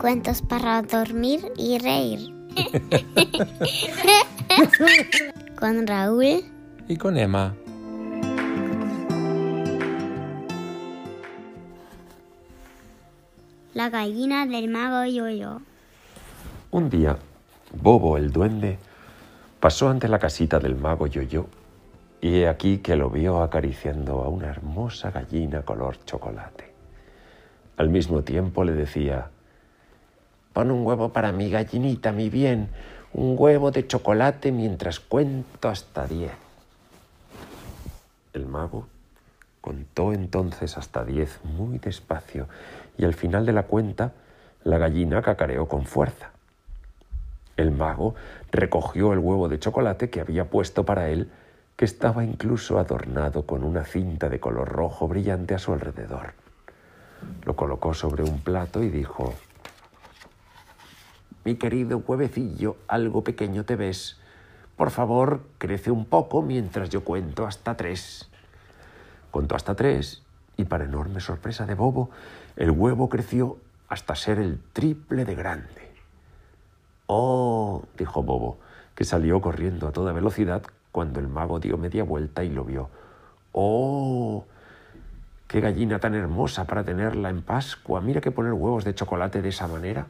Cuentos 0.00 0.42
para 0.42 0.80
dormir 0.82 1.40
y 1.56 1.78
reír. 1.78 2.32
con 5.58 5.88
Raúl 5.88 6.44
y 6.86 6.96
con 6.96 7.18
Emma. 7.18 7.56
La 13.74 13.90
gallina 13.90 14.46
del 14.46 14.68
mago 14.68 15.04
Yoyo. 15.04 15.62
Un 16.70 16.90
día, 16.90 17.16
Bobo 17.72 18.16
el 18.16 18.30
duende 18.30 18.78
pasó 19.58 19.88
ante 19.88 20.06
la 20.06 20.20
casita 20.20 20.60
del 20.60 20.76
mago 20.76 21.08
Yoyo 21.08 21.46
y 22.20 22.36
he 22.36 22.48
aquí 22.48 22.78
que 22.78 22.94
lo 22.94 23.10
vio 23.10 23.42
acariciando 23.42 24.22
a 24.22 24.28
una 24.28 24.46
hermosa 24.46 25.10
gallina 25.10 25.62
color 25.62 25.98
chocolate. 26.04 26.72
Al 27.76 27.88
mismo 27.88 28.22
tiempo 28.22 28.64
le 28.64 28.72
decía, 28.72 29.30
Pon 30.52 30.70
un 30.70 30.86
huevo 30.86 31.10
para 31.10 31.32
mi 31.32 31.50
gallinita, 31.50 32.12
mi 32.12 32.30
bien, 32.30 32.68
un 33.12 33.36
huevo 33.38 33.70
de 33.70 33.86
chocolate 33.86 34.52
mientras 34.52 35.00
cuento 35.00 35.68
hasta 35.68 36.06
diez. 36.06 36.32
El 38.32 38.46
mago 38.46 38.86
contó 39.60 40.12
entonces 40.12 40.78
hasta 40.78 41.04
diez 41.04 41.40
muy 41.44 41.78
despacio 41.78 42.48
y 42.96 43.04
al 43.04 43.14
final 43.14 43.46
de 43.46 43.52
la 43.52 43.64
cuenta 43.64 44.12
la 44.64 44.78
gallina 44.78 45.22
cacareó 45.22 45.66
con 45.66 45.86
fuerza. 45.86 46.30
El 47.56 47.72
mago 47.72 48.14
recogió 48.52 49.12
el 49.12 49.18
huevo 49.18 49.48
de 49.48 49.58
chocolate 49.58 50.10
que 50.10 50.20
había 50.20 50.44
puesto 50.44 50.84
para 50.84 51.08
él, 51.08 51.30
que 51.76 51.84
estaba 51.84 52.24
incluso 52.24 52.78
adornado 52.78 53.46
con 53.46 53.64
una 53.64 53.84
cinta 53.84 54.28
de 54.28 54.40
color 54.40 54.68
rojo 54.68 55.08
brillante 55.08 55.54
a 55.54 55.58
su 55.58 55.72
alrededor. 55.72 56.34
Lo 57.44 57.56
colocó 57.56 57.94
sobre 57.94 58.22
un 58.22 58.40
plato 58.40 58.82
y 58.82 58.90
dijo, 58.90 59.34
Mi 61.48 61.56
querido 61.56 61.96
huevecillo, 62.06 62.76
algo 62.88 63.24
pequeño 63.24 63.64
te 63.64 63.74
ves. 63.74 64.18
Por 64.76 64.90
favor, 64.90 65.40
crece 65.56 65.90
un 65.90 66.04
poco 66.04 66.42
mientras 66.42 66.90
yo 66.90 67.04
cuento 67.04 67.46
hasta 67.46 67.74
tres. 67.74 68.28
Contó 69.30 69.56
hasta 69.56 69.74
tres 69.74 70.22
y 70.58 70.64
para 70.64 70.84
enorme 70.84 71.20
sorpresa 71.20 71.64
de 71.64 71.72
Bobo, 71.72 72.10
el 72.56 72.70
huevo 72.70 73.08
creció 73.08 73.56
hasta 73.88 74.14
ser 74.14 74.38
el 74.38 74.60
triple 74.74 75.24
de 75.24 75.34
grande. 75.34 75.90
Oh, 77.06 77.82
dijo 77.96 78.22
Bobo, 78.22 78.58
que 78.94 79.04
salió 79.04 79.40
corriendo 79.40 79.88
a 79.88 79.92
toda 79.92 80.12
velocidad 80.12 80.62
cuando 80.92 81.18
el 81.18 81.28
mago 81.28 81.60
dio 81.60 81.78
media 81.78 82.04
vuelta 82.04 82.44
y 82.44 82.50
lo 82.50 82.64
vio. 82.64 82.90
Oh, 83.52 84.44
qué 85.46 85.62
gallina 85.62 85.98
tan 85.98 86.14
hermosa 86.14 86.66
para 86.66 86.84
tenerla 86.84 87.30
en 87.30 87.40
Pascua. 87.40 88.02
Mira 88.02 88.20
que 88.20 88.32
poner 88.32 88.52
huevos 88.52 88.84
de 88.84 88.94
chocolate 88.94 89.40
de 89.40 89.48
esa 89.48 89.66
manera. 89.66 90.08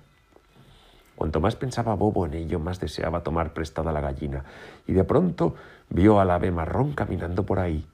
Cuanto 1.18 1.40
más 1.40 1.56
pensaba 1.56 1.94
Bobo 1.94 2.26
en 2.26 2.34
ello, 2.34 2.60
más 2.60 2.78
deseaba 2.78 3.24
tomar 3.24 3.52
prestada 3.52 3.90
la 3.90 4.00
gallina, 4.00 4.44
y 4.86 4.92
de 4.92 5.02
pronto 5.02 5.56
vio 5.88 6.20
al 6.20 6.30
ave 6.30 6.52
marrón 6.52 6.92
caminando 6.92 7.42
por 7.42 7.58
ahí, 7.58 7.84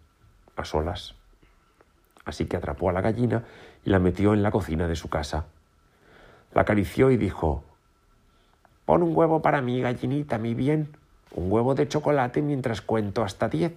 a 0.57 0.65
solas. 0.67 1.15
Así 2.27 2.45
que 2.45 2.59
atrapó 2.59 2.91
a 2.91 2.93
la 2.93 3.01
gallina 3.01 3.45
y 3.83 3.89
la 3.89 3.99
metió 3.99 4.35
en 4.35 4.43
la 4.43 4.51
cocina 4.51 4.89
de 4.89 4.95
su 4.95 5.09
casa. 5.09 5.47
La 6.53 6.61
acarició 6.61 7.11
y 7.11 7.17
dijo 7.17 7.65
Pon 8.85 9.03
un 9.03 9.17
huevo 9.17 9.41
para 9.41 9.63
mí, 9.63 9.81
gallinita, 9.81 10.37
mi 10.37 10.53
bien, 10.53 10.95
un 11.35 11.51
huevo 11.51 11.75
de 11.75 11.89
chocolate 11.89 12.43
mientras 12.43 12.83
cuento 12.83 13.25
hasta 13.25 13.49
diez. 13.49 13.73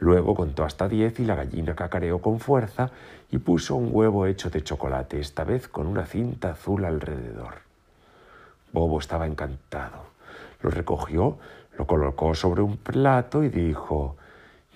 Luego 0.00 0.34
contó 0.34 0.64
hasta 0.64 0.88
diez 0.88 1.20
y 1.20 1.24
la 1.24 1.36
gallina 1.36 1.76
cacareó 1.76 2.20
con 2.20 2.40
fuerza 2.40 2.90
y 3.30 3.38
puso 3.38 3.76
un 3.76 3.90
huevo 3.92 4.26
hecho 4.26 4.50
de 4.50 4.64
chocolate, 4.64 5.20
esta 5.20 5.44
vez 5.44 5.68
con 5.68 5.86
una 5.86 6.06
cinta 6.06 6.50
azul 6.50 6.84
alrededor. 6.84 7.67
Bobo 8.78 9.00
estaba 9.00 9.26
encantado. 9.26 10.04
Lo 10.62 10.70
recogió, 10.70 11.36
lo 11.76 11.86
colocó 11.88 12.36
sobre 12.36 12.62
un 12.62 12.76
plato 12.76 13.42
y 13.42 13.48
dijo 13.48 14.16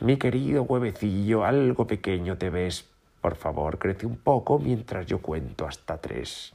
Mi 0.01 0.17
querido 0.17 0.65
huevecillo, 0.65 1.45
algo 1.45 1.87
pequeño 1.87 2.37
te 2.37 2.51
ves. 2.51 2.91
Por 3.21 3.37
favor, 3.37 3.79
crece 3.79 4.07
un 4.07 4.17
poco 4.17 4.59
mientras 4.59 5.07
yo 5.07 5.23
cuento 5.23 5.69
hasta 5.69 5.99
tres. 5.99 6.53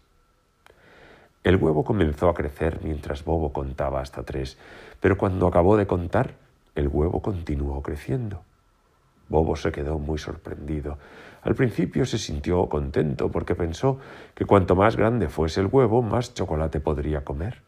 El 1.46 1.56
huevo 1.56 1.86
comenzó 1.86 2.28
a 2.28 2.34
crecer 2.34 2.80
mientras 2.84 3.24
Bobo 3.24 3.54
contaba 3.54 4.02
hasta 4.02 4.24
tres, 4.24 4.58
pero 5.00 5.18
cuando 5.18 5.48
acabó 5.48 5.78
de 5.78 5.88
contar, 5.88 6.34
el 6.76 6.90
huevo 6.90 7.22
continuó 7.22 7.82
creciendo. 7.82 8.42
Bobo 9.30 9.56
se 9.56 9.72
quedó 9.72 10.00
muy 10.00 10.18
sorprendido. 10.18 10.98
Al 11.42 11.56
principio 11.56 12.06
se 12.06 12.18
sintió 12.18 12.68
contento 12.68 13.30
porque 13.32 13.56
pensó 13.56 14.00
que 14.36 14.46
cuanto 14.46 14.76
más 14.76 14.96
grande 14.96 15.30
fuese 15.30 15.62
el 15.62 15.68
huevo, 15.68 16.02
más 16.02 16.34
chocolate 16.34 16.80
podría 16.80 17.24
comer. 17.24 17.62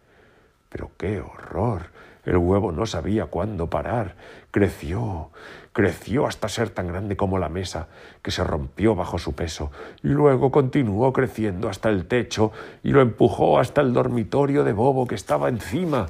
Pero 0.69 0.91
qué 0.97 1.21
horror. 1.21 1.83
El 2.25 2.37
huevo 2.37 2.71
no 2.71 2.85
sabía 2.85 3.27
cuándo 3.27 3.69
parar. 3.69 4.15
Creció, 4.51 5.29
creció 5.71 6.27
hasta 6.27 6.49
ser 6.49 6.69
tan 6.69 6.87
grande 6.87 7.15
como 7.15 7.39
la 7.39 7.49
mesa, 7.49 7.87
que 8.21 8.31
se 8.31 8.43
rompió 8.43 8.95
bajo 8.95 9.17
su 9.17 9.33
peso, 9.33 9.71
y 10.03 10.09
luego 10.09 10.51
continuó 10.51 11.13
creciendo 11.13 11.69
hasta 11.69 11.89
el 11.89 12.05
techo 12.05 12.51
y 12.83 12.91
lo 12.91 13.01
empujó 13.01 13.59
hasta 13.59 13.81
el 13.81 13.93
dormitorio 13.93 14.63
de 14.63 14.73
Bobo 14.73 15.07
que 15.07 15.15
estaba 15.15 15.49
encima. 15.49 16.07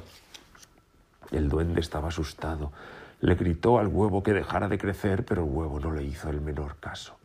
El 1.30 1.48
duende 1.48 1.80
estaba 1.80 2.08
asustado. 2.08 2.72
Le 3.20 3.34
gritó 3.34 3.78
al 3.78 3.88
huevo 3.88 4.22
que 4.22 4.32
dejara 4.32 4.68
de 4.68 4.78
crecer, 4.78 5.24
pero 5.24 5.44
el 5.44 5.50
huevo 5.50 5.78
no 5.78 5.92
le 5.92 6.02
hizo 6.02 6.30
el 6.30 6.40
menor 6.40 6.76
caso. 6.76 7.16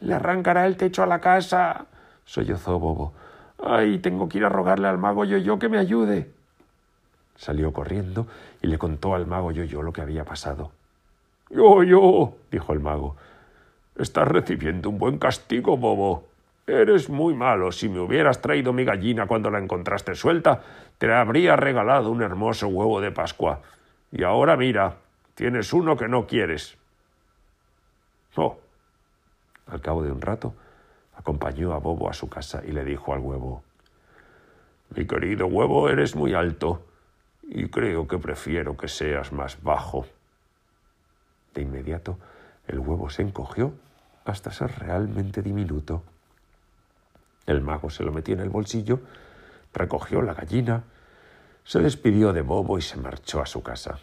Le 0.00 0.14
arrancará 0.14 0.66
el 0.66 0.76
techo 0.76 1.02
a 1.02 1.06
la 1.06 1.20
casa, 1.20 1.86
sollozó 2.24 2.78
Bobo. 2.78 3.12
Ay, 3.62 3.98
tengo 3.98 4.28
que 4.28 4.38
ir 4.38 4.44
a 4.44 4.48
rogarle 4.48 4.88
al 4.88 4.98
mago 4.98 5.24
Yoyo 5.24 5.58
que 5.58 5.68
me 5.68 5.78
ayude. 5.78 6.30
Salió 7.36 7.72
corriendo 7.72 8.26
y 8.62 8.66
le 8.66 8.78
contó 8.78 9.14
al 9.14 9.26
mago 9.26 9.52
Yoyo 9.52 9.82
lo 9.82 9.92
que 9.92 10.02
había 10.02 10.24
pasado. 10.24 10.70
Yoyo, 11.50 12.34
dijo 12.50 12.72
el 12.72 12.80
mago, 12.80 13.16
estás 13.98 14.28
recibiendo 14.28 14.90
un 14.90 14.98
buen 14.98 15.18
castigo, 15.18 15.76
bobo. 15.76 16.28
Eres 16.66 17.08
muy 17.08 17.34
malo. 17.34 17.70
Si 17.70 17.88
me 17.88 18.00
hubieras 18.00 18.40
traído 18.40 18.72
mi 18.72 18.84
gallina 18.84 19.26
cuando 19.26 19.50
la 19.50 19.58
encontraste 19.58 20.14
suelta, 20.14 20.62
te 20.98 21.12
habría 21.12 21.54
regalado 21.54 22.10
un 22.10 22.22
hermoso 22.22 22.66
huevo 22.66 23.00
de 23.00 23.12
Pascua. 23.12 23.60
Y 24.12 24.22
ahora 24.22 24.56
mira, 24.56 24.98
tienes 25.34 25.72
uno 25.72 25.96
que 25.96 26.08
no 26.08 26.26
quieres. 26.26 26.76
Oh. 28.36 28.58
Al 29.66 29.80
cabo 29.80 30.02
de 30.02 30.12
un 30.12 30.20
rato, 30.20 30.54
acompañó 31.16 31.72
a 31.72 31.78
Bobo 31.78 32.08
a 32.08 32.12
su 32.12 32.28
casa 32.28 32.62
y 32.64 32.70
le 32.70 32.84
dijo 32.84 33.12
al 33.12 33.18
huevo 33.18 33.64
Mi 34.94 35.06
querido 35.06 35.46
huevo, 35.46 35.88
eres 35.88 36.14
muy 36.14 36.34
alto 36.34 36.86
y 37.42 37.68
creo 37.68 38.06
que 38.06 38.18
prefiero 38.18 38.76
que 38.76 38.88
seas 38.88 39.32
más 39.32 39.62
bajo. 39.62 40.06
De 41.54 41.62
inmediato 41.62 42.18
el 42.66 42.78
huevo 42.80 43.10
se 43.10 43.22
encogió 43.22 43.72
hasta 44.24 44.50
ser 44.50 44.78
realmente 44.78 45.42
diminuto. 45.42 46.02
El 47.46 47.60
mago 47.60 47.90
se 47.90 48.02
lo 48.02 48.12
metió 48.12 48.34
en 48.34 48.40
el 48.40 48.50
bolsillo, 48.50 49.00
recogió 49.72 50.20
la 50.20 50.34
gallina, 50.34 50.82
se 51.66 51.80
despidió 51.80 52.32
de 52.32 52.42
Bobo 52.42 52.78
y 52.78 52.82
se 52.82 52.96
marchó 52.96 53.42
a 53.42 53.46
su 53.46 53.60
casa. 53.62 53.98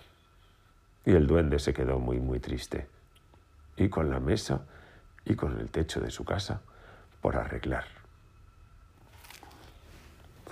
Y 1.06 1.12
el 1.12 1.26
duende 1.26 1.60
se 1.60 1.74
quedó 1.74 1.98
muy, 1.98 2.20
muy 2.20 2.40
triste. 2.40 2.88
Y 3.78 3.88
con 3.88 4.12
la 4.12 4.20
mesa 4.20 4.66
y 5.26 5.36
con 5.36 5.58
el 5.60 5.70
techo 5.70 6.02
de 6.02 6.12
su 6.12 6.26
casa 6.26 6.62
por 7.22 7.38
arreglar. 7.38 7.86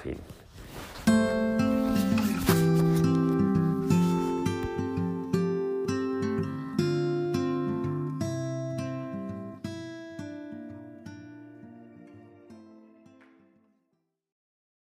Fin. 0.02 0.18